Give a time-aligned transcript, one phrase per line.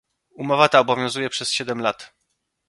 [0.35, 2.13] Umowa ta obowiązuje przez siedem lat